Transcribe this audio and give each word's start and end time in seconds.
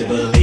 to 0.00 0.08
believe. 0.08 0.39